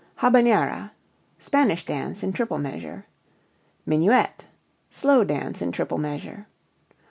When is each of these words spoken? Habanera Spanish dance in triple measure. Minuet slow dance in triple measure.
Habanera 0.15 0.93
Spanish 1.37 1.85
dance 1.85 2.23
in 2.23 2.33
triple 2.33 2.57
measure. 2.57 3.05
Minuet 3.85 4.45
slow 4.89 5.23
dance 5.23 5.61
in 5.61 5.71
triple 5.71 5.99
measure. 5.99 6.47